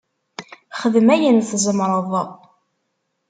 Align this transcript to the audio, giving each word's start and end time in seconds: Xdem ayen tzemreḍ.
Xdem 0.79 1.07
ayen 1.13 1.37
tzemreḍ. 1.49 2.11